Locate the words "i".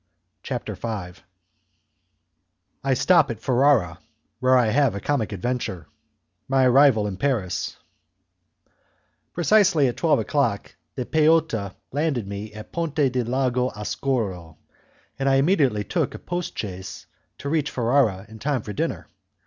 2.83-2.95, 4.57-4.65, 15.29-15.35